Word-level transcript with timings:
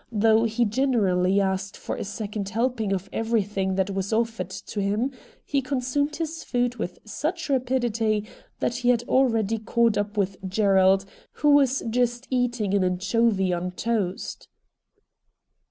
Though 0.11 0.45
he 0.45 0.65
generally 0.65 1.39
asked 1.39 1.77
for 1.77 1.95
a 1.95 2.03
second 2.03 2.49
helping 2.49 2.91
of 2.91 3.07
everything 3.13 3.75
that 3.75 3.91
was 3.91 4.11
offered 4.11 4.49
to 4.49 4.79
him, 4.81 5.11
he 5.45 5.61
consumed 5.61 6.15
his 6.15 6.43
food 6.43 6.77
with 6.77 6.97
such 7.05 7.49
rapidity 7.51 8.25
that 8.61 8.77
he 8.77 8.89
had 8.89 9.03
already 9.03 9.59
caught 9.59 9.99
up 9.99 10.17
with 10.17 10.37
Gerald, 10.49 11.05
who 11.33 11.51
was 11.51 11.83
just 11.87 12.25
eating 12.31 12.73
an 12.73 12.83
anchovy 12.83 13.53
on 13.53 13.73
toast. 13.73 14.47